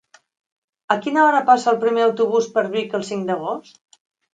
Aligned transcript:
A 0.95 0.97
quina 1.03 1.21
hora 1.25 1.43
passa 1.51 1.71
el 1.75 1.79
primer 1.85 2.03
autobús 2.09 2.51
per 2.59 2.67
Vic 2.77 3.01
el 3.03 3.09
cinc 3.15 3.33
d'agost? 3.33 3.85